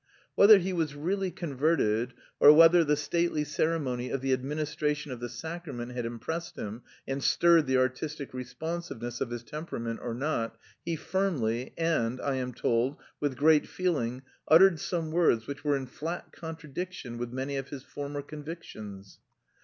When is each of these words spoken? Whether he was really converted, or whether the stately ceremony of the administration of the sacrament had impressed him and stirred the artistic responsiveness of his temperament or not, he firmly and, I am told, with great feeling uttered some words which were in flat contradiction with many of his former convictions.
Whether 0.33 0.57
he 0.57 0.73
was 0.73 0.95
really 0.95 1.29
converted, 1.29 2.15
or 2.39 2.51
whether 2.51 2.83
the 2.83 2.95
stately 2.95 3.43
ceremony 3.43 4.09
of 4.09 4.21
the 4.21 4.33
administration 4.33 5.11
of 5.11 5.19
the 5.19 5.29
sacrament 5.29 5.91
had 5.91 6.07
impressed 6.07 6.57
him 6.57 6.81
and 7.07 7.23
stirred 7.23 7.67
the 7.67 7.77
artistic 7.77 8.33
responsiveness 8.33 9.21
of 9.21 9.29
his 9.29 9.43
temperament 9.43 9.99
or 10.01 10.15
not, 10.15 10.57
he 10.83 10.95
firmly 10.95 11.75
and, 11.77 12.19
I 12.19 12.33
am 12.37 12.51
told, 12.51 12.97
with 13.19 13.37
great 13.37 13.67
feeling 13.67 14.23
uttered 14.47 14.79
some 14.79 15.11
words 15.11 15.45
which 15.45 15.63
were 15.63 15.75
in 15.77 15.85
flat 15.85 16.33
contradiction 16.33 17.19
with 17.19 17.31
many 17.31 17.55
of 17.57 17.69
his 17.69 17.83
former 17.83 18.23
convictions. 18.23 19.19